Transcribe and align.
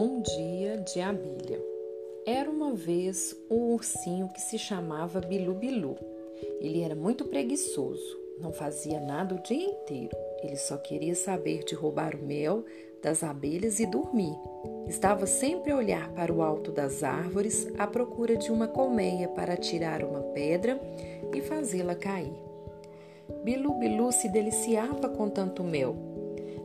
Um 0.00 0.20
dia 0.20 0.76
de 0.76 1.00
abelha. 1.00 1.60
Era 2.24 2.48
uma 2.48 2.72
vez 2.72 3.34
um 3.50 3.72
ursinho 3.72 4.28
que 4.28 4.40
se 4.40 4.56
chamava 4.56 5.20
Bilu 5.20 5.54
Bilu. 5.54 5.96
Ele 6.60 6.82
era 6.82 6.94
muito 6.94 7.24
preguiçoso, 7.24 8.16
não 8.40 8.52
fazia 8.52 9.00
nada 9.00 9.34
o 9.34 9.42
dia 9.42 9.70
inteiro. 9.70 10.16
Ele 10.40 10.54
só 10.54 10.76
queria 10.76 11.16
saber 11.16 11.64
de 11.64 11.74
roubar 11.74 12.14
o 12.14 12.24
mel 12.24 12.64
das 13.02 13.24
abelhas 13.24 13.80
e 13.80 13.86
dormir. 13.86 14.38
Estava 14.86 15.26
sempre 15.26 15.72
a 15.72 15.76
olhar 15.76 16.12
para 16.12 16.32
o 16.32 16.42
alto 16.42 16.70
das 16.70 17.02
árvores 17.02 17.66
à 17.76 17.84
procura 17.84 18.36
de 18.36 18.52
uma 18.52 18.68
colmeia 18.68 19.26
para 19.26 19.56
tirar 19.56 20.04
uma 20.04 20.22
pedra 20.32 20.80
e 21.34 21.40
fazê-la 21.40 21.96
cair. 21.96 22.38
Bilu 23.42 23.74
Bilu 23.80 24.12
se 24.12 24.28
deliciava 24.28 25.08
com 25.08 25.28
tanto 25.28 25.64
mel, 25.64 25.96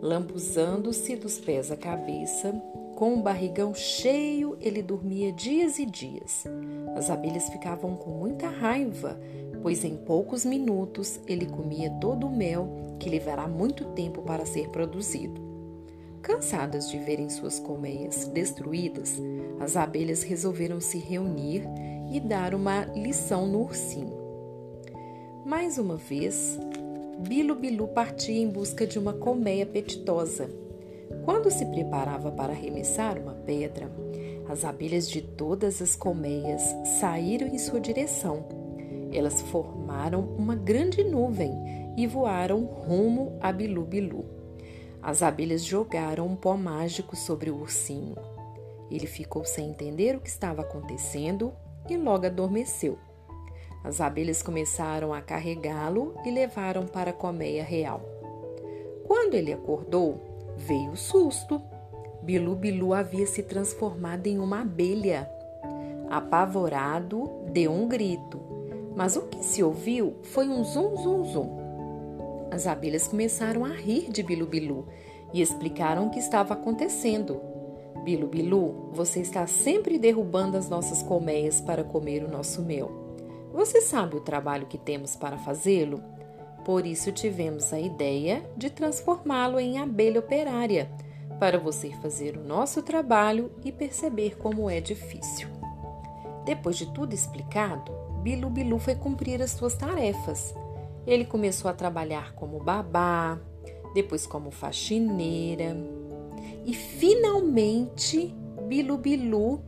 lambuzando-se 0.00 1.14
dos 1.14 1.38
pés 1.38 1.70
à 1.70 1.76
cabeça, 1.76 2.54
com 2.98 3.14
o 3.14 3.22
barrigão 3.22 3.72
cheio, 3.72 4.58
ele 4.60 4.82
dormia 4.82 5.30
dias 5.30 5.78
e 5.78 5.86
dias. 5.86 6.44
As 6.96 7.08
abelhas 7.08 7.48
ficavam 7.48 7.94
com 7.94 8.10
muita 8.10 8.48
raiva, 8.48 9.20
pois 9.62 9.84
em 9.84 9.96
poucos 9.96 10.44
minutos 10.44 11.20
ele 11.24 11.46
comia 11.46 11.90
todo 12.00 12.26
o 12.26 12.36
mel 12.36 12.96
que 12.98 13.08
levará 13.08 13.46
muito 13.46 13.84
tempo 13.92 14.22
para 14.22 14.44
ser 14.44 14.70
produzido. 14.70 15.40
Cansadas 16.20 16.90
de 16.90 16.98
verem 16.98 17.30
suas 17.30 17.60
colmeias 17.60 18.26
destruídas, 18.26 19.16
as 19.60 19.76
abelhas 19.76 20.24
resolveram 20.24 20.80
se 20.80 20.98
reunir 20.98 21.62
e 22.10 22.18
dar 22.18 22.52
uma 22.52 22.84
lição 22.86 23.46
no 23.46 23.60
ursinho. 23.60 24.18
Mais 25.46 25.78
uma 25.78 25.96
vez, 25.96 26.58
Bilo 27.20 27.54
Bilu 27.54 27.86
partia 27.86 28.42
em 28.42 28.48
busca 28.48 28.84
de 28.84 28.98
uma 28.98 29.12
colmeia 29.12 29.62
apetitosa 29.62 30.50
quando 31.24 31.50
se 31.50 31.66
preparava 31.66 32.30
para 32.30 32.52
arremessar 32.52 33.18
uma 33.18 33.34
pedra, 33.34 33.90
as 34.48 34.64
abelhas 34.64 35.10
de 35.10 35.20
todas 35.20 35.82
as 35.82 35.94
colmeias 35.94 36.62
saíram 37.00 37.46
em 37.48 37.58
sua 37.58 37.80
direção. 37.80 38.46
Elas 39.12 39.40
formaram 39.42 40.20
uma 40.38 40.54
grande 40.54 41.04
nuvem 41.04 41.52
e 41.96 42.06
voaram 42.06 42.64
rumo 42.64 43.36
a 43.40 43.52
Bilu 43.52 43.84
Bilu. 43.84 44.24
As 45.02 45.22
abelhas 45.22 45.64
jogaram 45.64 46.26
um 46.26 46.36
pó 46.36 46.56
mágico 46.56 47.14
sobre 47.14 47.50
o 47.50 47.60
ursinho. 47.60 48.16
Ele 48.90 49.06
ficou 49.06 49.44
sem 49.44 49.70
entender 49.70 50.16
o 50.16 50.20
que 50.20 50.28
estava 50.28 50.62
acontecendo 50.62 51.52
e 51.88 51.96
logo 51.96 52.26
adormeceu. 52.26 52.98
As 53.84 54.00
abelhas 54.00 54.42
começaram 54.42 55.14
a 55.14 55.20
carregá-lo 55.20 56.14
e 56.24 56.30
levaram 56.30 56.86
para 56.86 57.10
a 57.10 57.14
colmeia 57.14 57.62
real. 57.62 58.02
Quando 59.06 59.34
ele 59.34 59.52
acordou, 59.52 60.20
Veio 60.58 60.90
o 60.90 60.96
susto. 60.96 61.62
Bilu 62.22 62.54
Bilu 62.56 62.92
havia 62.92 63.26
se 63.26 63.42
transformado 63.42 64.26
em 64.26 64.38
uma 64.38 64.60
abelha. 64.60 65.30
Apavorado, 66.10 67.30
deu 67.52 67.70
um 67.70 67.86
grito, 67.86 68.40
mas 68.96 69.16
o 69.16 69.22
que 69.22 69.42
se 69.44 69.62
ouviu 69.62 70.16
foi 70.24 70.48
um 70.48 70.64
zum 70.64 70.96
zum 70.96 71.24
zum. 71.24 71.58
As 72.50 72.66
abelhas 72.66 73.06
começaram 73.06 73.64
a 73.64 73.68
rir 73.68 74.10
de 74.10 74.22
Bilu 74.22 74.46
Bilu 74.46 74.86
e 75.32 75.40
explicaram 75.40 76.06
o 76.06 76.10
que 76.10 76.18
estava 76.18 76.54
acontecendo. 76.54 77.40
Bilu 78.04 78.26
Bilu, 78.26 78.90
você 78.92 79.20
está 79.20 79.46
sempre 79.46 79.98
derrubando 79.98 80.56
as 80.56 80.68
nossas 80.68 81.02
colmeias 81.02 81.60
para 81.60 81.84
comer 81.84 82.24
o 82.24 82.30
nosso 82.30 82.62
mel. 82.62 82.90
Você 83.52 83.80
sabe 83.80 84.16
o 84.16 84.20
trabalho 84.20 84.66
que 84.66 84.78
temos 84.78 85.14
para 85.14 85.38
fazê-lo? 85.38 86.02
Por 86.68 86.84
isso 86.86 87.10
tivemos 87.10 87.72
a 87.72 87.80
ideia 87.80 88.44
de 88.54 88.68
transformá-lo 88.68 89.58
em 89.58 89.78
abelha 89.78 90.20
operária, 90.20 90.90
para 91.40 91.58
você 91.58 91.90
fazer 91.92 92.36
o 92.36 92.44
nosso 92.44 92.82
trabalho 92.82 93.50
e 93.64 93.72
perceber 93.72 94.36
como 94.36 94.68
é 94.68 94.78
difícil. 94.78 95.48
Depois 96.44 96.76
de 96.76 96.84
tudo 96.92 97.14
explicado, 97.14 97.90
Bilu 98.22 98.50
Bilu 98.50 98.78
foi 98.78 98.94
cumprir 98.94 99.40
as 99.40 99.52
suas 99.52 99.76
tarefas. 99.76 100.54
Ele 101.06 101.24
começou 101.24 101.70
a 101.70 101.74
trabalhar 101.74 102.34
como 102.34 102.62
babá, 102.62 103.40
depois 103.94 104.26
como 104.26 104.50
faxineira 104.50 105.74
e 106.66 106.74
finalmente 106.74 108.36
Bilu 108.66 108.98
Bilu 108.98 109.62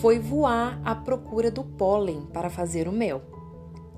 foi 0.00 0.20
voar 0.20 0.80
à 0.84 0.94
procura 0.94 1.50
do 1.50 1.64
pólen 1.64 2.20
para 2.32 2.48
fazer 2.48 2.86
o 2.86 2.92
mel. 2.92 3.39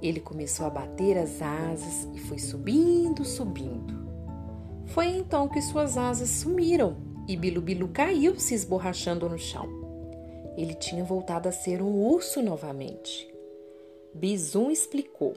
Ele 0.02 0.18
começou 0.18 0.66
a 0.66 0.70
bater 0.70 1.16
as 1.16 1.40
asas 1.40 2.08
e 2.12 2.18
foi 2.18 2.38
subindo, 2.38 3.24
subindo. 3.24 4.02
Foi 4.86 5.06
então 5.06 5.48
que 5.48 5.62
suas 5.62 5.96
asas 5.96 6.28
sumiram 6.28 6.96
e 7.28 7.36
Bilu 7.36 7.60
Bilu 7.60 7.88
caiu, 7.88 8.38
se 8.38 8.54
esborrachando 8.54 9.28
no 9.28 9.38
chão. 9.38 9.68
Ele 10.56 10.74
tinha 10.74 11.04
voltado 11.04 11.48
a 11.48 11.52
ser 11.52 11.80
um 11.80 12.04
urso 12.04 12.42
novamente. 12.42 13.32
Bizum 14.12 14.70
explicou: 14.70 15.34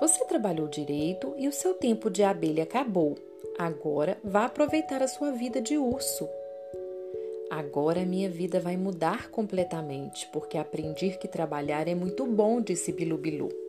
Você 0.00 0.24
trabalhou 0.24 0.68
direito 0.68 1.34
e 1.36 1.48
o 1.48 1.52
seu 1.52 1.74
tempo 1.74 2.08
de 2.08 2.22
abelha 2.22 2.62
acabou. 2.62 3.16
Agora 3.58 4.16
vá 4.22 4.44
aproveitar 4.44 5.02
a 5.02 5.08
sua 5.08 5.32
vida 5.32 5.60
de 5.60 5.76
urso. 5.76 6.28
Agora 7.50 8.06
minha 8.06 8.30
vida 8.30 8.60
vai 8.60 8.76
mudar 8.76 9.30
completamente, 9.30 10.28
porque 10.32 10.56
aprendi 10.56 11.18
que 11.18 11.26
trabalhar 11.26 11.88
é 11.88 11.94
muito 11.94 12.24
bom, 12.26 12.60
disse 12.60 12.92
Bilu 12.92 13.18
Bilu. 13.18 13.67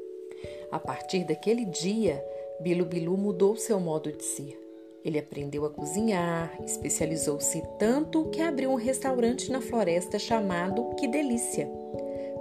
A 0.72 0.80
partir 0.80 1.24
daquele 1.24 1.66
dia, 1.66 2.24
Bilu 2.60 2.86
Bilu 2.86 3.18
mudou 3.18 3.56
seu 3.56 3.80
modo 3.80 4.12
de 4.12 4.24
ser. 4.24 4.60
Ele 5.04 5.18
aprendeu 5.18 5.66
a 5.66 5.70
cozinhar, 5.70 6.60
especializou-se 6.64 7.64
tanto 7.78 8.26
que 8.26 8.42
abriu 8.42 8.70
um 8.70 8.76
restaurante 8.76 9.52
na 9.52 9.62
floresta 9.62 10.20
chamado 10.20 10.96
Que 10.96 11.08
Delícia. 11.08 11.70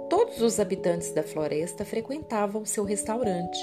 Todos 0.09 0.41
os 0.41 0.59
habitantes 0.59 1.11
da 1.11 1.23
floresta 1.23 1.85
frequentavam 1.85 2.65
seu 2.65 2.83
restaurante, 2.83 3.59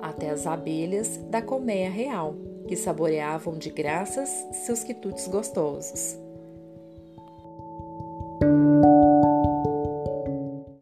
até 0.00 0.30
as 0.30 0.46
abelhas 0.46 1.16
da 1.28 1.42
colmeia 1.42 1.90
real, 1.90 2.34
que 2.68 2.76
saboreavam 2.76 3.58
de 3.58 3.70
graças 3.70 4.28
seus 4.52 4.84
quitutes 4.84 5.26
gostosos. 5.26 6.16